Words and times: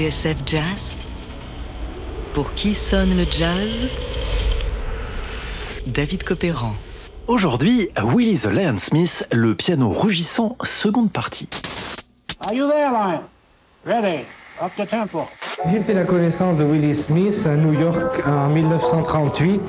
TSF 0.00 0.36
Jazz 0.46 0.96
Pour 2.32 2.54
qui 2.54 2.74
sonne 2.74 3.14
le 3.18 3.26
jazz? 3.30 3.86
David 5.86 6.24
Copéran. 6.24 6.72
Aujourd'hui, 7.26 7.90
Willie 8.02 8.38
the 8.38 8.46
Lion 8.46 8.78
Smith, 8.78 9.28
le 9.30 9.54
piano 9.54 9.90
rugissant, 9.90 10.56
seconde 10.62 11.12
partie. 11.12 11.50
Are 12.46 12.54
you 12.54 12.66
there, 12.66 12.90
Lion? 12.90 13.20
Ready. 13.84 14.24
Up 14.62 14.72
the 14.78 14.88
tempo. 14.88 15.28
J'ai 15.70 15.82
fait 15.82 15.92
la 15.92 16.04
connaissance 16.04 16.56
de 16.56 16.64
Willie 16.64 17.02
Smith 17.02 17.34
à 17.44 17.56
New 17.56 17.78
York 17.78 18.22
en 18.24 18.48
1938. 18.48 19.60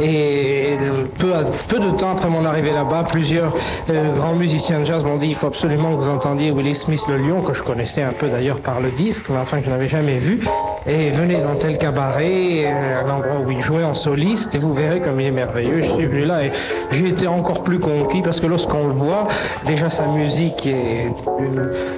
Et 0.00 0.76
peu, 1.18 1.32
peu 1.68 1.78
de 1.78 1.90
temps 1.98 2.12
après 2.12 2.28
mon 2.28 2.44
arrivée 2.44 2.72
là-bas, 2.72 3.04
plusieurs 3.10 3.54
euh, 3.90 4.14
grands 4.14 4.34
musiciens 4.34 4.80
de 4.80 4.84
jazz 4.86 5.02
m'ont 5.02 5.18
dit 5.18 5.28
il 5.28 5.36
faut 5.36 5.48
absolument 5.48 5.96
que 5.96 6.04
vous 6.04 6.08
entendiez 6.08 6.50
Willie 6.50 6.74
Smith 6.74 7.02
le 7.08 7.18
Lion, 7.18 7.42
que 7.42 7.52
je 7.52 7.62
connaissais 7.62 8.02
un 8.02 8.12
peu 8.12 8.28
d'ailleurs 8.28 8.60
par 8.60 8.80
le 8.80 8.90
disque, 8.90 9.28
mais 9.28 9.38
enfin 9.38 9.58
que 9.58 9.66
je 9.66 9.70
n'avais 9.70 9.88
jamais 9.88 10.16
vu. 10.16 10.40
Et 10.86 11.10
venez 11.10 11.36
dans 11.36 11.56
tel 11.56 11.78
cabaret, 11.78 12.64
euh, 12.64 13.00
à 13.00 13.06
l'endroit 13.06 13.40
où 13.46 13.50
il 13.50 13.60
jouait 13.60 13.84
en 13.84 13.94
soliste, 13.94 14.54
et 14.54 14.58
vous 14.58 14.72
verrez 14.72 15.00
comme 15.00 15.20
il 15.20 15.26
est 15.26 15.30
merveilleux. 15.30 15.82
Je 15.82 15.92
suis 15.92 16.06
venu 16.06 16.24
là 16.24 16.44
et 16.44 16.52
j'ai 16.90 17.08
été 17.08 17.26
encore 17.26 17.62
plus 17.62 17.78
conquis 17.78 18.22
parce 18.22 18.40
que 18.40 18.46
lorsqu'on 18.46 18.88
le 18.88 18.94
voit, 18.94 19.24
déjà 19.66 19.90
sa 19.90 20.06
musique 20.06 20.66
est 20.66 21.06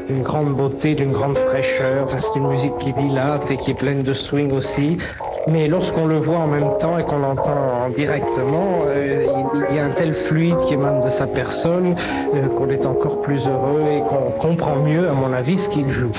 d'une 0.09 0.23
grande 0.23 0.55
beauté, 0.55 0.95
d'une 0.95 1.13
grande 1.13 1.39
fraîcheur. 1.39 2.09
C'est 2.11 2.39
une 2.39 2.49
musique 2.49 2.77
qui 2.79 2.93
dilate 2.93 3.51
et 3.51 3.57
qui 3.57 3.71
est 3.71 3.79
pleine 3.79 4.03
de 4.03 4.15
swing 4.15 4.53
aussi. 4.53 4.99
Mais 5.47 5.69
lorsqu'on 5.69 6.07
le 6.07 6.17
voit 6.17 6.39
en 6.39 6.47
même 6.47 6.71
temps 6.81 6.99
et 6.99 7.05
qu'on 7.05 7.19
l'entend 7.19 7.91
directement, 7.95 8.85
euh, 8.87 9.27
il, 9.71 9.77
y 9.77 9.79
a 9.79 9.85
un 9.85 9.91
tel 9.91 10.15
fluide 10.27 10.57
qui 10.67 10.75
émane 10.75 11.05
de 11.05 11.11
sa 11.11 11.27
personne 11.27 11.95
euh, 12.35 12.49
qu'on 12.57 12.71
est 12.71 12.87
encore 12.87 13.21
plus 13.21 13.47
heureux 13.47 13.83
et 13.91 14.01
qu'on 14.01 14.31
comprend 14.41 14.77
mieux, 14.77 15.07
à 15.07 15.13
mon 15.13 15.33
avis, 15.35 15.59
ce 15.59 15.69
qu'il 15.69 15.91
joue. 15.93 16.13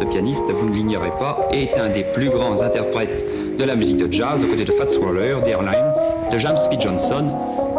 Ce 0.00 0.04
pianiste, 0.04 0.42
vous 0.50 0.68
ne 0.68 0.74
l'ignorez 0.74 1.12
pas, 1.18 1.48
est 1.52 1.78
un 1.78 1.90
des 1.90 2.04
plus 2.14 2.28
grands 2.28 2.60
interprètes 2.60 3.56
de 3.56 3.64
la 3.64 3.76
musique 3.76 3.98
de 3.98 4.12
jazz 4.12 4.40
aux 4.42 4.48
côtés 4.48 4.64
de 4.64 4.72
Fats 4.72 4.98
Waller, 5.00 5.36
The 5.44 5.48
Airlines, 5.48 5.92
de 6.32 6.38
James 6.38 6.58
P. 6.68 6.76
Johnson 6.80 7.30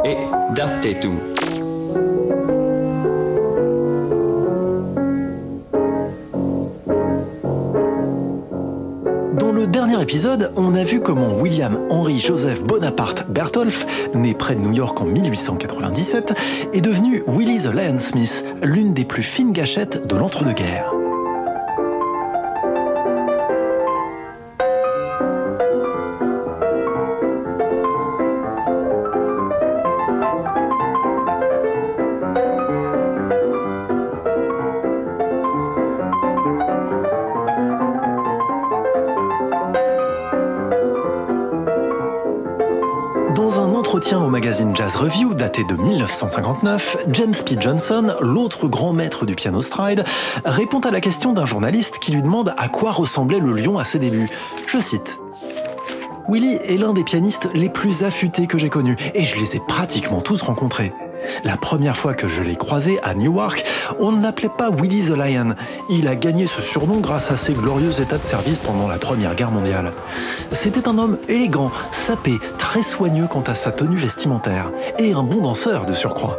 et 0.05 0.15
d'Art 0.55 0.79
Tatum. 0.81 1.17
Épisode, 10.01 10.51
on 10.55 10.75
a 10.75 10.83
vu 10.83 11.01
comment 11.01 11.35
William 11.35 11.77
Henry 11.89 12.19
Joseph 12.19 12.63
Bonaparte 12.63 13.29
Bertolf, 13.29 13.85
né 14.15 14.33
près 14.33 14.55
de 14.55 14.61
New 14.61 14.71
York 14.71 14.99
en 15.01 15.05
1897, 15.05 16.33
est 16.73 16.81
devenu 16.81 17.23
Willie 17.27 17.61
the 17.61 17.73
Lion 17.73 17.99
Smith, 17.99 18.45
l'une 18.61 18.93
des 18.93 19.05
plus 19.05 19.23
fines 19.23 19.51
gâchettes 19.51 20.07
de 20.07 20.15
l'entre-deux-guerres. 20.15 21.02
Au 43.93 44.29
magazine 44.29 44.75
Jazz 44.75 44.95
Review 44.95 45.35
daté 45.35 45.63
de 45.63 45.75
1959, 45.75 46.97
James 47.11 47.35
P. 47.45 47.57
Johnson, 47.59 48.15
l'autre 48.21 48.67
grand 48.67 48.91
maître 48.91 49.27
du 49.27 49.35
piano 49.35 49.61
stride, 49.61 50.03
répond 50.45 50.79
à 50.79 50.89
la 50.89 50.99
question 50.99 51.31
d'un 51.31 51.45
journaliste 51.45 51.99
qui 51.99 52.11
lui 52.11 52.23
demande 52.23 52.55
à 52.57 52.69
quoi 52.69 52.91
ressemblait 52.91 53.37
le 53.37 53.53
lion 53.53 53.77
à 53.77 53.83
ses 53.83 53.99
débuts. 53.99 54.31
Je 54.65 54.79
cite. 54.79 55.19
Willie 56.27 56.57
est 56.65 56.77
l'un 56.77 56.93
des 56.93 57.03
pianistes 57.03 57.49
les 57.53 57.69
plus 57.69 58.03
affûtés 58.03 58.47
que 58.47 58.57
j'ai 58.57 58.69
connus, 58.69 58.95
et 59.13 59.25
je 59.25 59.39
les 59.39 59.57
ai 59.57 59.59
pratiquement 59.59 60.21
tous 60.21 60.41
rencontrés. 60.41 60.91
La 61.43 61.57
première 61.57 61.97
fois 61.97 62.13
que 62.13 62.27
je 62.27 62.43
l'ai 62.43 62.55
croisé 62.55 62.99
à 63.03 63.13
Newark, 63.13 63.63
on 63.99 64.11
ne 64.11 64.21
l'appelait 64.21 64.49
pas 64.49 64.69
Willie 64.69 65.05
the 65.05 65.15
Lion. 65.15 65.55
Il 65.89 66.07
a 66.07 66.15
gagné 66.15 66.47
ce 66.47 66.61
surnom 66.61 66.97
grâce 66.97 67.31
à 67.31 67.37
ses 67.37 67.53
glorieux 67.53 67.99
états 68.01 68.17
de 68.17 68.23
service 68.23 68.57
pendant 68.57 68.87
la 68.87 68.97
Première 68.97 69.35
Guerre 69.35 69.51
mondiale. 69.51 69.91
C'était 70.51 70.87
un 70.87 70.97
homme 70.97 71.17
élégant, 71.27 71.71
sapé, 71.91 72.39
très 72.57 72.83
soigneux 72.83 73.27
quant 73.27 73.41
à 73.41 73.55
sa 73.55 73.71
tenue 73.71 73.97
vestimentaire, 73.97 74.71
et 74.99 75.13
un 75.13 75.23
bon 75.23 75.41
danseur 75.41 75.85
de 75.85 75.93
surcroît. 75.93 76.37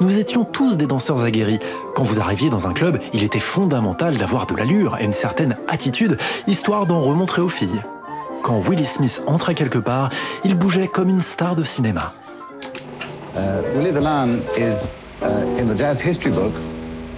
Nous 0.00 0.18
étions 0.18 0.44
tous 0.44 0.76
des 0.76 0.86
danseurs 0.86 1.22
aguerris. 1.22 1.58
Quand 1.94 2.02
vous 2.02 2.20
arriviez 2.20 2.50
dans 2.50 2.66
un 2.66 2.72
club, 2.72 2.98
il 3.12 3.22
était 3.22 3.40
fondamental 3.40 4.16
d'avoir 4.16 4.46
de 4.46 4.54
l'allure 4.54 4.96
et 5.00 5.04
une 5.04 5.12
certaine 5.12 5.56
attitude, 5.68 6.18
histoire 6.46 6.86
d'en 6.86 7.00
remontrer 7.00 7.42
aux 7.42 7.48
filles. 7.48 7.82
Quand 8.42 8.60
Willie 8.60 8.84
Smith 8.84 9.22
entrait 9.26 9.54
quelque 9.54 9.78
part, 9.78 10.10
il 10.44 10.54
bougeait 10.54 10.88
comme 10.88 11.08
une 11.08 11.22
star 11.22 11.56
de 11.56 11.64
cinéma. 11.64 12.12
Uh, 13.34 13.62
Willie 13.74 13.90
the 13.90 14.00
Lion 14.00 14.40
is, 14.56 14.86
uh, 15.20 15.56
in 15.58 15.66
the 15.66 15.74
jazz 15.74 16.00
history 16.00 16.30
books, 16.30 16.60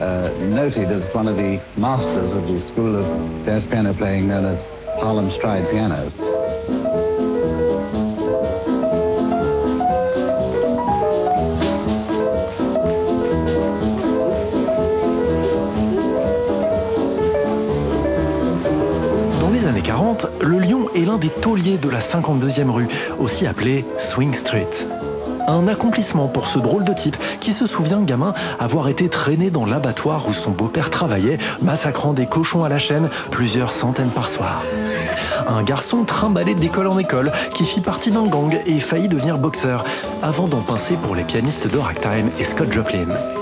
uh, 0.01 0.33
noted 0.49 0.91
as 0.91 1.15
one 1.15 1.29
of 1.29 1.37
the 1.37 1.61
masters 1.77 2.33
of 2.33 2.49
the 2.49 2.59
school 2.63 2.97
of 2.97 3.45
jazz 3.45 3.63
piano 3.65 3.93
playing 3.93 4.27
known 4.27 4.47
as 4.47 4.59
Harlem 4.99 5.31
Stride 5.31 5.69
piano. 5.71 6.11
Dans 19.39 19.51
les 19.51 19.67
années 19.67 19.83
40, 19.83 20.29
le 20.41 20.59
Lion 20.61 20.89
est 20.95 21.05
l'un 21.05 21.19
des 21.19 21.29
tauliers 21.29 21.77
de 21.77 21.91
la 21.91 22.01
52e 22.01 22.71
rue, 22.71 22.89
aussi 23.19 23.47
appelée 23.47 23.85
Swing 23.99 24.33
Street. 24.33 24.71
Un 25.47 25.69
accomplissement 25.69 26.29
pour 26.29 26.49
ce 26.49 26.59
drôle 26.59 26.85
de 26.85 26.93
type 26.93 27.17
qui 27.41 27.53
se 27.53 27.67
souvient, 27.67 28.03
gamin, 28.03 28.35
avoir 28.59 28.89
été 28.89 29.09
traîné 29.09 29.51
dans 29.51 29.65
l'abattoir 29.65 30.27
où 30.29 30.33
son 30.33 30.51
beau-père 30.51 30.91
travaillait, 30.91 31.39
massacrant 31.63 32.13
des 32.13 32.27
cochons 32.27 32.65
à 32.65 32.69
la 32.69 32.79
chaîne 32.79 33.09
plusieurs 33.31 33.73
centaines 33.73 34.11
par 34.11 34.29
soir. 34.29 34.63
Un 35.49 35.63
garçon 35.63 36.05
trimballé 36.05 36.55
d'école 36.55 36.89
en 36.89 36.99
école 36.99 37.31
qui 37.55 37.65
fit 37.65 37.81
partie 37.81 38.11
d'un 38.11 38.27
gang 38.27 38.59
et 38.67 38.81
faillit 38.81 39.09
devenir 39.09 39.39
boxeur, 39.39 39.85
avant 40.23 40.49
d'en 40.49 40.61
pincer 40.61 40.97
pour 40.97 41.15
les 41.15 41.25
pianistes 41.25 41.71
de 41.71 41.79
Ragtime 41.79 42.31
et 42.39 42.45
Scott 42.45 42.73
Joplin. 42.73 43.36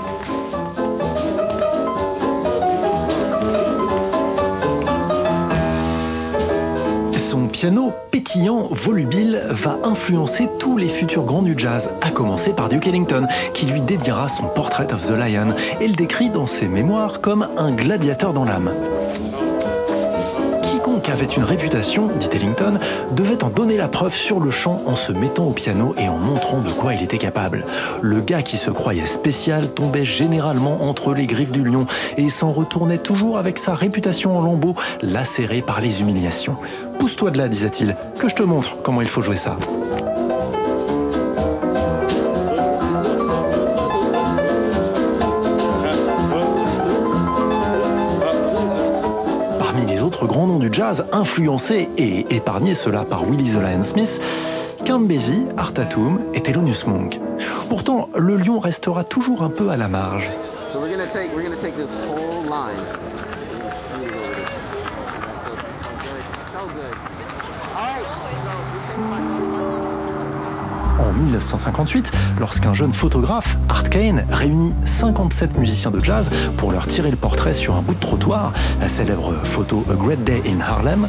Piano 7.55 7.93
pétillant, 8.11 8.67
volubile, 8.69 9.41
va 9.49 9.79
influencer 9.85 10.49
tous 10.59 10.75
les 10.75 10.89
futurs 10.89 11.23
grands 11.23 11.41
du 11.41 11.53
jazz, 11.57 11.89
à 12.01 12.11
commencer 12.11 12.51
par 12.51 12.67
Duke 12.67 12.85
Ellington, 12.85 13.27
qui 13.53 13.65
lui 13.65 13.79
dédiera 13.79 14.27
son 14.27 14.47
Portrait 14.47 14.93
of 14.93 15.07
the 15.07 15.11
Lion 15.11 15.55
et 15.79 15.87
le 15.87 15.93
décrit 15.93 16.29
dans 16.29 16.47
ses 16.47 16.67
mémoires 16.67 17.21
comme 17.21 17.47
un 17.57 17.71
gladiateur 17.71 18.33
dans 18.33 18.43
l'âme 18.43 18.73
Quiconque 20.63 21.07
avait 21.07 21.25
une 21.25 21.45
réputation, 21.45 22.09
dit 22.19 22.27
Ellington, 22.33 22.79
devait 23.11 23.43
en 23.43 23.49
donner 23.49 23.77
la 23.77 23.87
preuve 23.87 24.13
sur 24.13 24.41
le 24.41 24.51
champ 24.51 24.81
en 24.85 24.95
se 24.95 25.13
mettant 25.13 25.45
au 25.45 25.53
piano 25.53 25.95
et 25.97 26.09
en 26.09 26.17
montrant 26.17 26.59
de 26.59 26.71
quoi 26.71 26.93
il 26.93 27.03
était 27.03 27.17
capable. 27.17 27.65
Le 28.01 28.19
gars 28.19 28.41
qui 28.41 28.57
se 28.57 28.69
croyait 28.69 29.05
spécial 29.05 29.71
tombait 29.71 30.05
généralement 30.05 30.83
entre 30.83 31.13
les 31.13 31.27
griffes 31.27 31.51
du 31.51 31.63
lion 31.63 31.85
et 32.17 32.27
s'en 32.27 32.51
retournait 32.51 32.97
toujours 32.97 33.37
avec 33.37 33.57
sa 33.57 33.73
réputation 33.73 34.37
en 34.37 34.41
lambeaux, 34.41 34.75
lacérée 35.01 35.61
par 35.61 35.79
les 35.79 36.01
humiliations. 36.01 36.57
Pousse-toi 36.99 37.31
de 37.31 37.37
là, 37.37 37.47
disait-il, 37.47 37.95
que 38.19 38.27
je 38.27 38.35
te 38.35 38.43
montre 38.43 38.81
comment 38.81 39.01
il 39.01 39.07
faut 39.07 39.21
jouer 39.21 39.35
ça. 39.35 39.57
Parmi 49.59 49.85
les 49.85 50.01
autres 50.01 50.25
grands 50.25 50.47
noms 50.47 50.59
du 50.59 50.69
jazz, 50.71 51.05
influencés 51.11 51.89
et 51.97 52.25
épargnés 52.35 52.75
cela 52.75 53.03
par 53.03 53.23
Willie 53.29 53.51
the 53.51 53.61
Lion 53.61 53.83
Smith, 53.83 54.21
Count 54.85 55.07
Art 55.57 55.73
Tatum 55.73 56.21
et 56.33 56.41
Thelonious 56.41 56.87
Monk. 56.87 57.19
Pourtant, 57.69 58.09
le 58.15 58.37
lion 58.37 58.59
restera 58.59 59.03
toujours 59.03 59.41
un 59.41 59.49
peu 59.49 59.69
à 59.69 59.77
la 59.77 59.87
marge. 59.87 60.31
1958, 71.25 72.11
lorsqu'un 72.39 72.73
jeune 72.73 72.93
photographe, 72.93 73.57
Art 73.69 73.89
Kane, 73.89 74.25
réunit 74.29 74.73
57 74.85 75.57
musiciens 75.57 75.91
de 75.91 75.99
jazz 75.99 76.29
pour 76.57 76.71
leur 76.71 76.87
tirer 76.87 77.11
le 77.11 77.17
portrait 77.17 77.53
sur 77.53 77.75
un 77.75 77.81
bout 77.81 77.95
de 77.95 77.99
trottoir, 77.99 78.53
la 78.79 78.87
célèbre 78.87 79.33
photo 79.43 79.83
A 79.91 79.95
Great 79.95 80.23
Day 80.23 80.41
in 80.47 80.61
Harlem, 80.61 81.07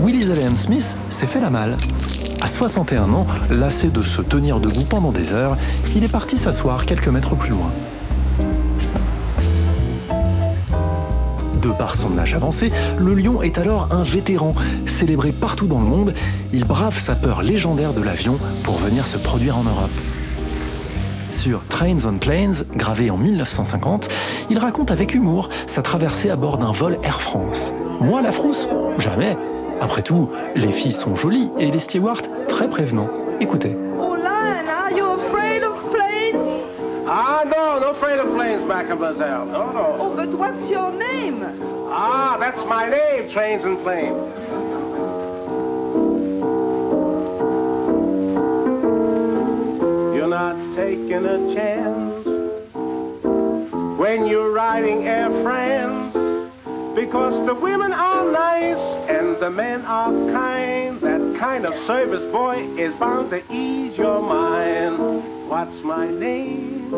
Willie 0.00 0.24
Zallian 0.24 0.56
Smith 0.56 0.96
s'est 1.08 1.26
fait 1.26 1.40
la 1.40 1.50
malle. 1.50 1.76
À 2.40 2.48
61 2.48 3.12
ans, 3.12 3.26
lassé 3.50 3.88
de 3.88 4.00
se 4.00 4.22
tenir 4.22 4.60
debout 4.60 4.84
pendant 4.84 5.12
des 5.12 5.32
heures, 5.32 5.56
il 5.94 6.04
est 6.04 6.12
parti 6.12 6.36
s'asseoir 6.36 6.86
quelques 6.86 7.08
mètres 7.08 7.34
plus 7.34 7.50
loin. 7.50 7.70
De 11.62 11.70
par 11.70 11.94
son 11.94 12.16
âge 12.18 12.34
avancé, 12.34 12.72
le 12.98 13.14
lion 13.14 13.42
est 13.42 13.58
alors 13.58 13.88
un 13.90 14.02
vétéran, 14.02 14.54
célébré 14.86 15.30
partout 15.32 15.66
dans 15.66 15.80
le 15.80 15.84
monde. 15.84 16.14
Il 16.52 16.64
brave 16.64 16.98
sa 16.98 17.14
peur 17.14 17.42
légendaire 17.42 17.92
de 17.92 18.00
l'avion 18.00 18.38
pour 18.64 18.78
venir 18.78 19.06
se 19.06 19.18
produire 19.18 19.58
en 19.58 19.64
Europe. 19.64 19.90
Sur 21.30 21.62
Trains 21.68 22.06
on 22.06 22.18
Planes, 22.18 22.64
gravé 22.74 23.10
en 23.10 23.16
1950, 23.16 24.08
il 24.48 24.58
raconte 24.58 24.90
avec 24.90 25.14
humour 25.14 25.50
sa 25.66 25.82
traversée 25.82 26.30
à 26.30 26.36
bord 26.36 26.56
d'un 26.56 26.72
vol 26.72 26.98
Air 27.02 27.20
France. 27.20 27.72
Moi, 28.00 28.22
la 28.22 28.32
frousse 28.32 28.68
Jamais. 28.98 29.36
Après 29.80 30.02
tout, 30.02 30.30
les 30.56 30.72
filles 30.72 30.92
sont 30.92 31.14
jolies 31.14 31.50
et 31.58 31.70
les 31.70 31.78
stewards 31.78 32.22
très 32.48 32.68
prévenants. 32.68 33.08
Écoutez. 33.40 33.76
Oh, 33.98 34.16
Ah, 37.40 37.44
no, 37.44 37.78
no 37.78 37.90
afraid 37.92 38.18
of 38.18 38.28
planes, 38.34 38.62
mademoiselle. 38.64 39.46
No, 39.46 39.72
no. 39.72 39.96
Oh, 39.98 40.14
but 40.14 40.28
what's 40.28 40.68
your 40.68 40.92
name? 40.92 41.42
Ah, 41.88 42.36
that's 42.38 42.62
my 42.66 42.86
name, 42.86 43.30
Trains 43.30 43.64
and 43.64 43.78
Planes. 43.78 44.28
You're 50.14 50.28
not 50.28 50.54
taking 50.76 51.24
a 51.24 51.54
chance 51.54 52.26
when 53.98 54.26
you're 54.26 54.52
riding 54.52 55.08
Air 55.08 55.30
France 55.42 56.12
because 56.94 57.46
the 57.46 57.54
women 57.54 57.94
are 57.94 58.30
nice 58.30 59.08
and 59.08 59.40
the 59.40 59.48
men 59.48 59.80
are 59.86 60.12
kind. 60.30 61.00
That 61.00 61.38
kind 61.40 61.64
of 61.64 61.72
service, 61.86 62.30
boy, 62.30 62.56
is 62.76 62.92
bound 62.96 63.30
to 63.30 63.42
ease 63.50 63.96
your 63.96 64.20
mind. 64.20 65.39
What's 65.50 65.82
my 65.82 66.08
name? 66.08 66.90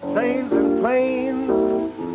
Planes 0.00 0.50
and 0.50 0.80
planes. 0.80 1.48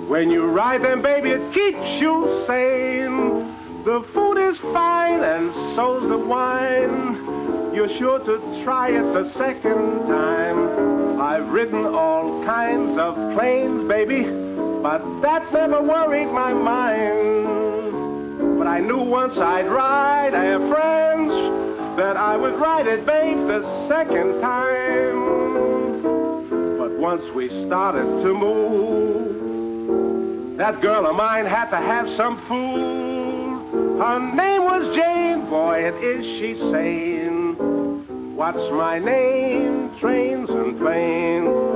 When 0.09 0.29
you 0.29 0.45
ride 0.45 0.81
them, 0.81 1.01
baby, 1.01 1.29
it 1.29 1.53
keeps 1.53 2.01
you 2.01 2.43
sane. 2.45 3.55
The 3.85 4.01
food 4.13 4.37
is 4.37 4.59
fine 4.59 5.23
and 5.23 5.53
so's 5.73 6.05
the 6.09 6.17
wine. 6.17 7.73
You're 7.73 7.87
sure 7.87 8.19
to 8.19 8.63
try 8.65 8.89
it 8.89 9.03
the 9.13 9.31
second 9.31 10.05
time. 10.05 11.21
I've 11.21 11.47
ridden 11.47 11.85
all 11.85 12.43
kinds 12.43 12.97
of 12.97 13.15
planes, 13.33 13.87
baby, 13.87 14.23
but 14.83 15.21
that 15.21 15.49
never 15.53 15.81
worried 15.81 16.27
my 16.27 16.51
mind. 16.51 18.57
But 18.57 18.67
I 18.67 18.81
knew 18.81 18.99
once 18.99 19.37
I'd 19.37 19.69
ride 19.69 20.33
Air 20.33 20.59
France 20.67 21.31
that 21.95 22.17
I 22.17 22.35
would 22.35 22.55
ride 22.55 22.87
it, 22.87 23.05
babe, 23.05 23.47
the 23.47 23.63
second 23.87 24.41
time. 24.41 25.44
But 26.85 26.99
once 26.99 27.25
we 27.33 27.49
started 27.65 28.05
to 28.21 28.31
move, 28.35 29.87
that 30.57 30.81
girl 30.81 31.07
of 31.07 31.15
mine 31.15 31.45
had 31.45 31.71
to 31.71 31.77
have 31.77 32.07
some 32.11 32.39
food. 32.45 33.97
Her 33.99 34.19
name 34.19 34.65
was 34.65 34.95
Jane, 34.95 35.49
boy, 35.49 35.87
and 35.87 35.97
is 36.03 36.23
she 36.23 36.53
sane? 36.53 37.55
What's 38.35 38.69
my 38.69 38.99
name? 38.99 39.97
Trains 39.97 40.51
and 40.51 40.77
planes. 40.77 41.74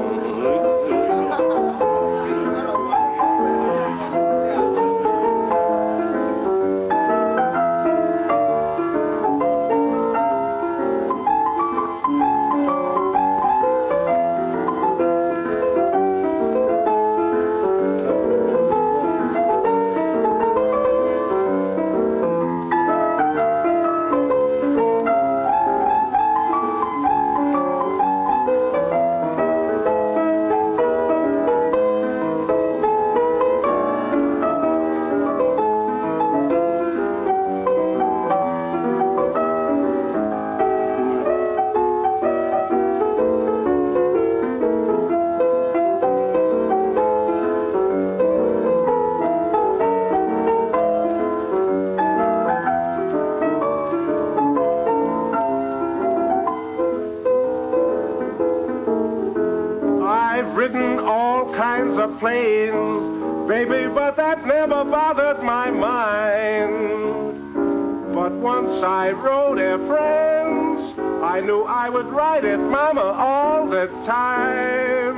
I 68.84 69.12
rode 69.12 69.60
Air 69.60 69.78
friends. 69.80 70.98
I 71.22 71.42
knew 71.42 71.64
I 71.64 71.90
would 71.90 72.06
ride 72.08 72.46
it, 72.46 72.58
mama, 72.58 73.02
all 73.02 73.68
the 73.68 73.88
time. 74.06 75.16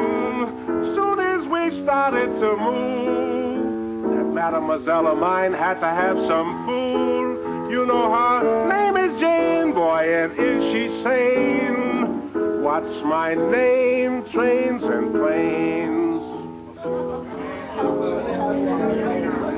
Soon 0.95 1.19
as 1.19 1.45
we 1.45 1.83
started 1.83 2.39
to 2.39 2.57
move, 2.57 4.15
that 4.15 4.25
mademoiselle 4.25 5.07
of 5.07 5.19
mine 5.19 5.53
had 5.53 5.79
to 5.79 5.87
have 5.87 6.17
some 6.25 6.65
fool. 6.65 7.69
You 7.71 7.85
know 7.85 8.11
her 8.11 8.67
name 8.67 8.97
is 8.97 9.19
Jane, 9.19 9.73
boy, 9.73 10.11
and 10.11 10.31
is 10.39 10.71
she 10.71 11.03
sane? 11.03 12.63
What's 12.63 13.03
my 13.03 13.35
name? 13.35 14.25
Trains 14.25 14.83
and 14.83 15.11
planes. 15.11 16.23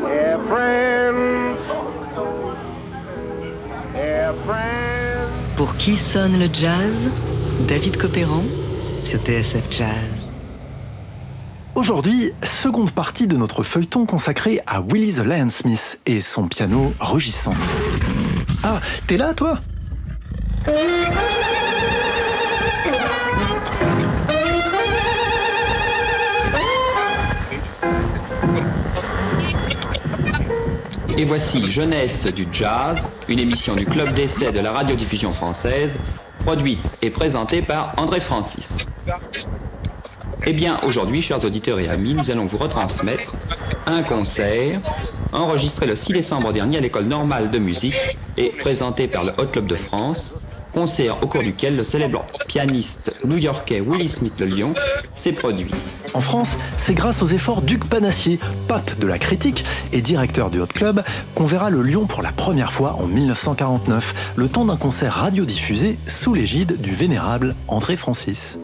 Air 0.09 0.39
France. 0.47 1.92
Pour 5.55 5.75
qui 5.77 5.97
sonne 5.97 6.39
le 6.39 6.47
jazz? 6.51 7.09
David 7.67 7.97
Copéran 7.97 8.43
sur 8.99 9.19
TSF 9.19 9.67
Jazz. 9.69 10.35
Aujourd'hui, 11.75 12.31
seconde 12.43 12.91
partie 12.91 13.27
de 13.27 13.35
notre 13.37 13.63
feuilleton 13.63 14.05
consacré 14.05 14.61
à 14.67 14.81
Willie 14.81 15.13
the 15.13 15.25
Lion 15.25 15.49
Smith 15.49 16.01
et 16.05 16.21
son 16.21 16.47
piano 16.47 16.93
rugissant. 16.99 17.53
Ah, 18.63 18.79
t'es 19.07 19.17
là 19.17 19.33
toi? 19.33 19.59
Et 31.17 31.25
voici 31.25 31.69
Jeunesse 31.69 32.25
du 32.25 32.47
Jazz, 32.51 33.07
une 33.27 33.39
émission 33.39 33.75
du 33.75 33.85
club 33.85 34.13
d'essai 34.15 34.51
de 34.51 34.59
la 34.59 34.71
radiodiffusion 34.71 35.31
française, 35.31 35.99
produite 36.39 36.89
et 37.03 37.11
présentée 37.11 37.61
par 37.61 37.93
André 37.97 38.19
Francis. 38.19 38.77
Eh 40.45 40.53
bien, 40.53 40.79
aujourd'hui, 40.83 41.21
chers 41.21 41.43
auditeurs 41.45 41.79
et 41.79 41.87
amis, 41.87 42.15
nous 42.15 42.31
allons 42.31 42.45
vous 42.45 42.57
retransmettre 42.57 43.33
un 43.85 44.01
concert 44.01 44.81
enregistré 45.31 45.85
le 45.85 45.95
6 45.95 46.13
décembre 46.13 46.51
dernier 46.51 46.77
à 46.77 46.81
l'école 46.81 47.05
normale 47.05 47.51
de 47.51 47.59
musique 47.59 47.95
et 48.37 48.49
présenté 48.49 49.07
par 49.07 49.23
le 49.23 49.31
Hot 49.37 49.47
Club 49.47 49.67
de 49.67 49.75
France, 49.75 50.35
concert 50.73 51.21
au 51.21 51.27
cours 51.27 51.43
duquel 51.43 51.75
le 51.75 51.83
célèbre 51.83 52.25
pianiste 52.47 53.13
new-yorkais 53.23 53.81
Willie 53.81 54.09
Smith 54.09 54.39
le 54.39 54.47
Lion 54.47 54.73
s'est 55.15 55.33
produit. 55.33 55.71
En 56.13 56.21
France, 56.21 56.57
c'est 56.77 56.93
grâce 56.93 57.21
aux 57.21 57.27
efforts 57.27 57.61
d'Hugues 57.61 57.85
Panassier, 57.85 58.39
pape 58.67 58.99
de 58.99 59.07
la 59.07 59.17
critique 59.17 59.65
et 59.91 60.01
directeur 60.01 60.49
du 60.49 60.59
Hot 60.59 60.67
Club, 60.67 61.03
qu'on 61.33 61.45
verra 61.45 61.69
le 61.69 61.81
Lion 61.81 62.05
pour 62.05 62.21
la 62.21 62.31
première 62.31 62.71
fois 62.71 62.97
en 62.99 63.07
1949, 63.07 64.33
le 64.35 64.47
temps 64.47 64.65
d'un 64.65 64.77
concert 64.77 65.13
radiodiffusé 65.13 65.97
sous 66.05 66.33
l'égide 66.33 66.79
du 66.81 66.93
vénérable 66.93 67.55
André 67.67 67.95
Francis. 67.95 68.59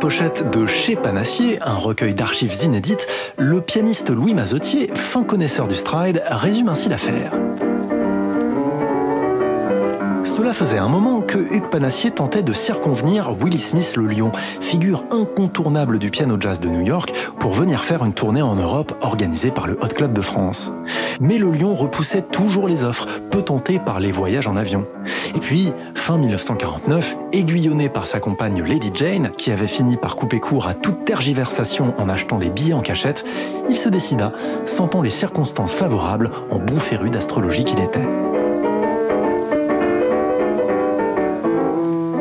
Pochette 0.00 0.50
de 0.50 0.66
Chez 0.66 0.96
Panassier, 0.96 1.58
un 1.60 1.74
recueil 1.74 2.14
d'archives 2.14 2.64
inédites, 2.64 3.06
le 3.36 3.60
pianiste 3.60 4.08
Louis 4.08 4.32
Mazotier, 4.32 4.90
fin 4.94 5.24
connaisseur 5.24 5.68
du 5.68 5.74
stride, 5.74 6.22
résume 6.26 6.70
ainsi 6.70 6.88
l'affaire. 6.88 7.34
Cela 10.24 10.54
faisait 10.54 10.78
un 10.78 10.88
moment 10.88 11.20
que 11.20 11.36
Hugues 11.36 11.68
Panassier 11.70 12.12
tentait 12.12 12.42
de 12.42 12.54
circonvenir 12.54 13.36
Willie 13.42 13.58
Smith 13.58 13.94
le 13.96 14.06
Lion, 14.06 14.32
figure 14.60 15.04
incontournable 15.10 15.98
du 15.98 16.10
piano 16.10 16.36
jazz 16.40 16.60
de 16.60 16.68
New 16.68 16.80
York, 16.80 17.12
pour 17.38 17.52
venir 17.52 17.84
faire 17.84 18.02
une 18.02 18.14
tournée 18.14 18.40
en 18.40 18.54
Europe 18.54 18.96
organisée 19.02 19.50
par 19.50 19.66
le 19.66 19.74
Hot 19.82 19.88
Club 19.88 20.14
de 20.14 20.22
France. 20.22 20.72
Mais 21.20 21.36
le 21.36 21.50
Lion 21.50 21.74
repoussait 21.74 22.22
toujours 22.22 22.68
les 22.68 22.84
offres, 22.84 23.06
peu 23.30 23.42
tenté 23.42 23.78
par 23.78 24.00
les 24.00 24.12
voyages 24.12 24.46
en 24.46 24.56
avion. 24.56 24.86
Et 25.34 25.40
puis, 25.40 25.72
fin 26.10 26.16
Fin 26.16 26.18
1949, 26.18 27.16
aiguillonné 27.32 27.88
par 27.88 28.04
sa 28.04 28.18
compagne 28.18 28.64
Lady 28.64 28.90
Jane, 28.92 29.30
qui 29.38 29.52
avait 29.52 29.68
fini 29.68 29.96
par 29.96 30.16
couper 30.16 30.40
court 30.40 30.66
à 30.66 30.74
toute 30.74 31.04
tergiversation 31.04 31.94
en 31.98 32.08
achetant 32.08 32.38
les 32.38 32.50
billets 32.50 32.72
en 32.72 32.80
cachette, 32.80 33.24
il 33.68 33.76
se 33.76 33.88
décida, 33.88 34.32
sentant 34.66 35.02
les 35.02 35.10
circonstances 35.10 35.74
favorables 35.74 36.30
en 36.50 36.58
bon 36.58 36.80
féru 36.80 37.10
d'astrologie 37.10 37.62
qu'il 37.62 37.80
était. 37.80 38.08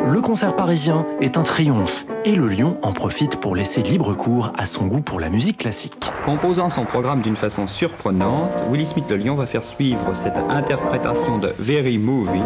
Le 0.10 0.22
concert 0.22 0.56
parisien 0.56 1.06
est 1.22 1.38
un 1.38 1.44
triomphe 1.44 2.04
et 2.26 2.34
le 2.36 2.48
Lion 2.48 2.80
en 2.82 2.94
profite 2.94 3.40
pour 3.40 3.56
laisser 3.56 3.84
libre 3.84 4.16
cours 4.16 4.52
à 4.58 4.66
son 4.66 4.88
goût 4.88 5.02
pour 5.02 5.20
la 5.20 5.30
musique 5.30 5.60
classique. 5.60 5.94
Composant 6.26 6.72
son 6.72 6.86
programme 6.86 7.22
d'une 7.22 7.36
façon 7.36 7.68
surprenante, 7.68 8.50
Willie 8.72 8.88
Smith 8.88 9.06
le 9.08 9.18
Lion 9.18 9.36
va 9.36 9.46
faire 9.46 9.64
suivre 9.64 10.16
cette 10.24 10.36
interprétation 10.50 11.38
de 11.38 11.54
Very 11.60 12.00
Movie 12.00 12.42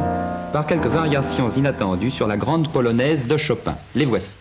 par 0.51 0.67
quelques 0.67 0.87
variations 0.87 1.51
inattendues 1.51 2.11
sur 2.11 2.27
la 2.27 2.35
grande 2.35 2.67
polonaise 2.67 3.25
de 3.27 3.37
Chopin. 3.37 3.75
Les 3.95 4.05
voici. 4.05 4.35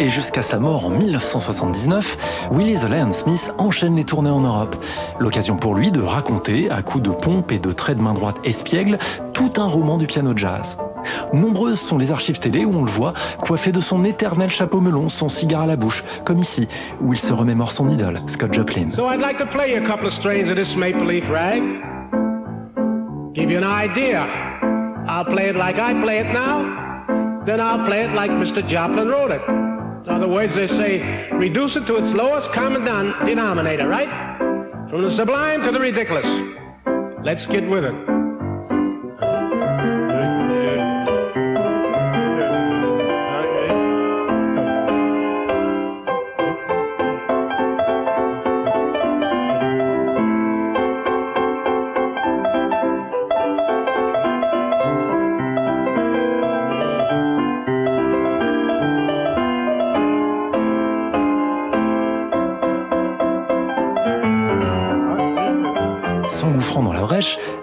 Et 0.00 0.08
jusqu'à 0.08 0.40
sa 0.40 0.58
mort 0.58 0.86
en 0.86 0.90
1979, 0.90 2.48
Willie 2.52 2.78
the 2.78 2.88
Lion 2.88 3.12
Smith 3.12 3.52
enchaîne 3.58 3.96
les 3.96 4.04
tournées 4.04 4.30
en 4.30 4.40
Europe. 4.40 4.76
L'occasion 5.18 5.56
pour 5.56 5.74
lui 5.74 5.90
de 5.90 6.00
raconter, 6.00 6.70
à 6.70 6.80
coups 6.80 7.04
de 7.04 7.10
pompe 7.10 7.52
et 7.52 7.58
de 7.58 7.70
traits 7.70 7.98
de 7.98 8.02
main 8.02 8.14
droite 8.14 8.36
espiègle, 8.42 8.98
tout 9.34 9.52
un 9.58 9.66
roman 9.66 9.98
du 9.98 10.06
piano 10.06 10.32
jazz. 10.34 10.78
Nombreuses 11.34 11.78
sont 11.78 11.98
les 11.98 12.12
archives 12.12 12.40
télé 12.40 12.64
où 12.64 12.72
on 12.74 12.84
le 12.84 12.90
voit 12.90 13.12
coiffé 13.40 13.72
de 13.72 13.80
son 13.80 14.02
éternel 14.02 14.48
chapeau 14.48 14.80
melon, 14.80 15.10
son 15.10 15.28
cigare 15.28 15.62
à 15.62 15.66
la 15.66 15.76
bouche, 15.76 16.02
comme 16.24 16.38
ici, 16.38 16.66
où 17.00 17.12
il 17.12 17.18
se 17.18 17.34
remémore 17.34 17.70
son 17.70 17.88
idole, 17.90 18.20
Scott 18.26 18.54
Joplin. 18.54 18.92
So 18.94 19.06
I'd 19.06 19.20
like 19.20 19.38
to 19.38 19.46
play 19.46 19.74
a 19.74 19.86
couple 19.86 20.06
of 20.06 20.14
strains 20.14 20.50
of 20.50 20.56
this 20.56 20.76
maple 20.76 21.04
leaf 21.04 21.28
rag. 21.30 21.62
Give 23.34 23.50
you 23.50 23.58
an 23.58 23.64
idea. 23.64 24.26
I'll 25.06 25.26
play 25.26 25.50
it 25.50 25.56
like 25.56 25.78
I 25.78 25.94
play 26.02 26.20
it 26.20 26.32
now. 26.32 26.80
then 27.46 27.60
I'll 27.60 27.84
play 27.86 28.04
it 28.04 28.12
like 28.12 28.30
Mr. 28.30 28.66
Joplin 28.66 29.08
wrote 29.08 29.30
it. 29.30 29.79
In 30.06 30.08
other 30.08 30.28
words, 30.28 30.54
they 30.54 30.66
say, 30.66 31.30
reduce 31.32 31.76
it 31.76 31.86
to 31.86 31.96
its 31.96 32.14
lowest 32.14 32.52
common 32.52 32.84
denominator, 32.84 33.86
right? 33.86 34.38
From 34.88 35.02
the 35.02 35.10
sublime 35.10 35.62
to 35.62 35.70
the 35.70 35.80
ridiculous. 35.80 36.26
Let's 37.22 37.46
get 37.46 37.68
with 37.68 37.84
it. 37.84 38.09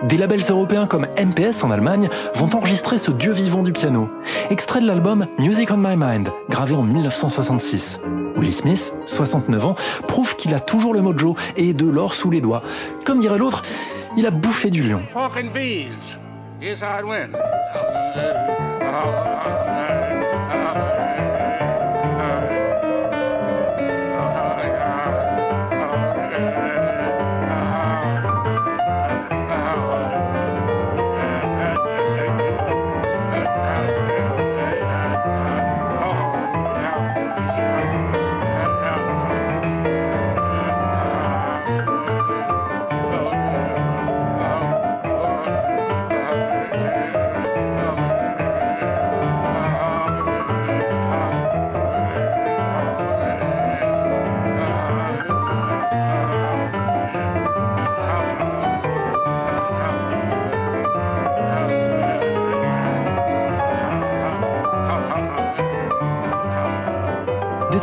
Des 0.03 0.17
labels 0.17 0.41
européens 0.49 0.87
comme 0.87 1.07
MPS 1.17 1.63
en 1.63 1.71
Allemagne 1.71 2.09
vont 2.35 2.49
enregistrer 2.53 2.97
ce 2.97 3.11
dieu 3.11 3.31
vivant 3.31 3.63
du 3.63 3.71
piano. 3.71 4.09
Extrait 4.49 4.81
de 4.81 4.87
l'album 4.87 5.25
Music 5.39 5.71
on 5.71 5.77
My 5.77 5.95
Mind, 5.97 6.31
gravé 6.49 6.75
en 6.75 6.83
1966. 6.83 8.01
Willie 8.35 8.53
Smith, 8.53 8.93
69 9.05 9.65
ans, 9.65 9.75
prouve 10.07 10.35
qu'il 10.35 10.53
a 10.53 10.59
toujours 10.59 10.93
le 10.93 11.01
mojo 11.01 11.35
et 11.55 11.73
de 11.73 11.85
l'or 11.85 12.13
sous 12.13 12.29
les 12.29 12.41
doigts. 12.41 12.61
Comme 13.05 13.19
dirait 13.19 13.37
l'autre, 13.37 13.63
il 14.17 14.25
a 14.25 14.31
bouffé 14.31 14.69
du 14.69 14.83
lion. 14.83 15.01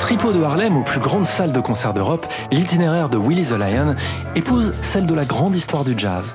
De 0.05 0.43
Harlem 0.43 0.77
aux 0.77 0.83
plus 0.83 1.01
grandes 1.01 1.27
salles 1.27 1.53
de 1.53 1.61
concert 1.61 1.95
d'Europe, 1.95 2.27
l'itinéraire 2.53 3.09
de 3.09 3.17
Willie 3.17 3.47
the 3.47 3.53
Lion 3.53 3.95
épouse 4.37 4.75
celle 4.83 5.07
de 5.07 5.15
la 5.15 5.25
grande 5.25 5.57
histoire 5.57 5.83
du 5.83 5.95
jazz. 5.97 6.35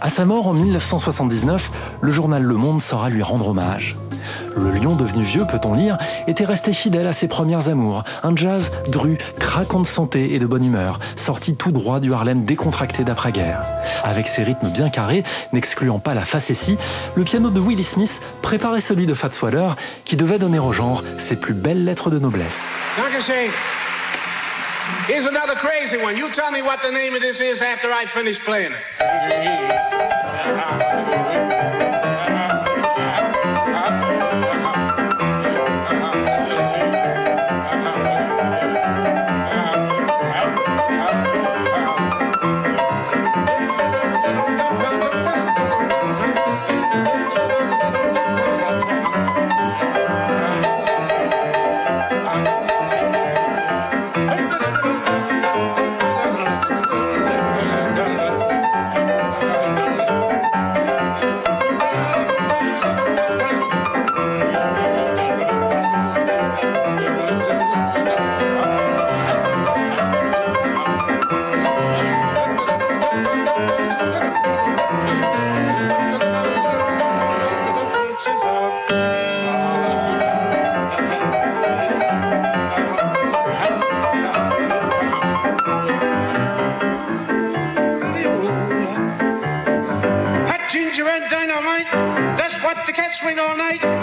À 0.00 0.10
sa 0.10 0.24
mort 0.24 0.46
en 0.46 0.54
1979, 0.54 1.70
le 2.00 2.12
journal 2.12 2.42
Le 2.42 2.54
Monde 2.54 2.80
saura 2.80 3.10
lui 3.10 3.22
rendre 3.22 3.48
hommage. 3.48 3.96
Le 4.56 4.70
lion 4.70 4.94
devenu 4.94 5.22
vieux, 5.22 5.44
peut-on 5.46 5.74
lire, 5.74 5.98
était 6.26 6.44
resté 6.44 6.72
fidèle 6.72 7.06
à 7.06 7.12
ses 7.12 7.28
premières 7.28 7.68
amours. 7.68 8.04
Un 8.22 8.36
jazz 8.36 8.70
dru, 8.88 9.18
craquant 9.38 9.80
de 9.80 9.86
santé 9.86 10.34
et 10.34 10.38
de 10.38 10.46
bonne 10.46 10.64
humeur, 10.64 11.00
sorti 11.16 11.56
tout 11.56 11.72
droit 11.72 12.00
du 12.00 12.12
Harlem 12.12 12.44
décontracté 12.44 13.04
d'après-guerre. 13.04 13.62
Avec 14.04 14.26
ses 14.26 14.42
rythmes 14.42 14.68
bien 14.68 14.90
carrés, 14.90 15.22
n'excluant 15.52 15.98
pas 15.98 16.14
la 16.14 16.24
facétie, 16.24 16.78
le 17.14 17.24
piano 17.24 17.50
de 17.50 17.60
Willie 17.60 17.82
Smith 17.82 18.20
préparait 18.42 18.80
celui 18.80 19.06
de 19.06 19.14
Fats 19.14 19.30
Waller, 19.42 19.74
qui 20.04 20.16
devait 20.16 20.38
donner 20.38 20.58
au 20.58 20.72
genre 20.72 21.02
ses 21.18 21.36
plus 21.36 21.54
belles 21.54 21.84
lettres 21.84 22.10
de 22.10 22.18
noblesse. 22.18 22.72
Here's 25.08 25.26
another 25.26 25.54
crazy 25.54 25.96
one. 25.96 26.16
You 26.16 26.30
tell 26.30 26.50
me 26.50 26.60
what 26.60 26.82
the 26.82 26.90
name 26.90 27.14
of 27.14 27.22
this 27.22 27.40
is 27.40 27.62
after 27.62 27.90
I 27.90 28.04
finish 28.06 28.38
playing 28.38 28.72
it. 28.72 28.80
swing 93.24 93.38
all 93.38 93.56
night 93.56 93.93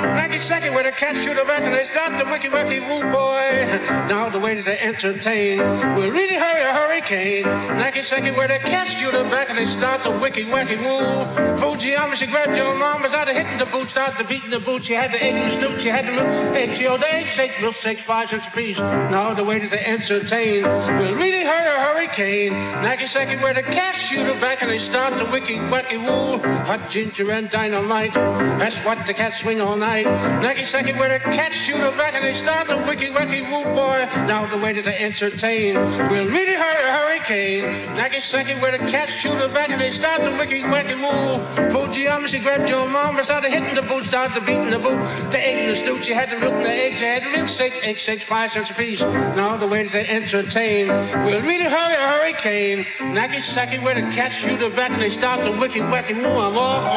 Nagasaki 0.42 0.72
where 0.72 0.84
the 0.84 0.92
cats 0.92 1.24
shoot 1.24 1.36
back 1.46 1.62
and 1.62 1.72
they 1.72 1.84
start 1.84 2.18
the 2.18 2.26
wicky 2.26 2.48
wacky 2.48 2.82
woo 2.82 3.04
boy. 3.12 4.10
Now 4.10 4.28
the 4.28 4.40
waiters 4.40 4.66
they 4.66 4.80
entertain 4.80 5.60
will 5.60 6.10
really 6.10 6.34
hurry 6.34 6.64
a 6.64 6.74
hurricane. 6.74 7.44
Nagasaki 7.78 8.32
where 8.32 8.48
the 8.48 8.58
cats 8.58 8.90
shoot 8.90 9.14
back 9.30 9.52
and 9.52 9.58
they 9.60 9.68
start 9.68 10.02
the 10.02 10.10
wicky 10.10 10.46
wacky 10.46 10.80
woo. 10.80 11.26
Fujiyama 11.62 12.16
she 12.16 12.26
grabbed 12.26 12.58
your 12.58 12.74
mom, 12.74 13.08
started 13.08 13.36
hitting 13.36 13.56
the 13.60 13.68
boot, 13.68 13.88
started 13.90 14.28
beating 14.28 14.50
the 14.50 14.60
boot. 14.60 14.84
She 14.84 14.94
had 14.94 15.12
the 15.12 15.24
egg 15.24 15.36
and 15.36 15.80
she 15.80 15.90
had 15.90 16.08
the 16.08 16.12
milk, 16.12 16.28
egg, 16.58 16.74
she 16.74 16.86
the 16.86 17.14
egg, 17.14 17.28
shake, 17.28 17.62
milk, 17.62 17.76
shake, 17.76 18.00
five 18.00 18.28
cents 18.32 18.48
a 18.48 18.52
piece. 18.52 18.80
Now 18.80 19.36
the 19.36 19.44
waiters 19.44 19.70
they 19.70 19.86
entertain 19.86 20.64
will 20.64 21.14
really 21.14 21.46
hurry 21.46 21.70
a 21.70 21.80
hurricane. 21.86 22.54
Nagasaki 22.82 23.36
where 23.44 23.54
the 23.54 23.62
cats 23.62 24.00
shoot 24.00 24.26
back 24.42 24.64
and 24.64 24.72
they 24.72 24.80
start 24.80 25.20
the 25.20 25.26
wicky 25.26 25.58
wacky 25.70 26.00
woo. 26.04 26.40
Hot 26.66 26.90
ginger 26.90 27.32
and 27.32 27.48
dynamite, 27.52 28.16
that's 28.58 28.78
what 28.84 29.06
the 29.06 29.14
cats 29.14 29.42
swing 29.42 29.62
all 29.62 29.78
night. 29.78 30.08
Nagasaki 30.40 30.94
where 30.94 31.10
the 31.10 31.20
cats 31.32 31.56
shoot 31.56 31.80
back 31.98 32.14
and 32.14 32.24
they 32.24 32.34
start 32.34 32.68
the 32.68 32.78
wicky 32.88 33.08
wacky 33.08 33.42
woo 33.42 33.64
boy. 33.76 34.08
Now 34.28 34.46
the 34.46 34.58
waiters 34.58 34.86
they 34.86 34.98
entertain 34.98 35.76
will 35.76 36.28
really 36.28 36.56
hurry 36.56 36.84
a 36.84 36.92
hurricane. 36.94 37.64
Nagasaki 37.96 38.54
where 38.56 38.72
the 38.78 38.86
cats 38.90 39.12
shoot 39.12 39.38
back 39.54 39.70
and 39.70 39.82
they 39.82 39.92
start 39.92 40.24
the 40.24 40.32
wicky 40.32 40.62
wacky 40.62 40.96
woo. 40.96 41.40
Fujiyama 41.70 42.28
she 42.28 42.40
grabbed 42.40 42.70
your 42.70 42.88
mom 42.88 43.18
and 43.18 43.26
started 43.26 43.52
hitting 43.52 43.76
the 43.76 43.82
boot, 43.82 44.06
started 44.06 44.46
beating 44.46 44.70
the 44.70 44.80
boot. 44.80 45.00
The 45.32 45.40
egg 45.40 45.58
and 45.60 45.70
the 45.70 45.76
snoot, 45.76 46.08
you 46.08 46.16
had 46.16 46.30
the 46.30 46.38
milk 46.38 46.54
and 46.54 46.66
the 46.66 46.70
eggs, 46.70 47.02
you 47.02 47.08
had 47.08 47.24
the 47.24 47.30
rinse 47.30 47.52
steaks, 47.52 47.78
egg 47.84 47.98
steaks, 47.98 48.24
five 48.24 48.52
cents 48.52 48.70
a 48.72 48.74
piece. 48.74 49.02
Now 49.02 49.58
the 49.58 49.68
waiters 49.68 49.92
they 49.94 50.08
entertain 50.08 50.88
will 50.88 51.42
really 51.42 51.66
hurry 51.66 51.96
a 51.96 52.08
hurricane. 52.14 52.86
Nagasaki 53.14 53.80
where 53.80 53.96
the 53.96 54.10
cats 54.12 54.36
shoot 54.36 54.60
back 54.76 54.92
and 54.92 55.02
they 55.02 55.10
start 55.10 55.44
the 55.44 55.52
wicky 55.52 55.80
wacky 55.80 56.16
woo. 56.16 56.40
I'm 56.40 56.58
off. 56.58 56.92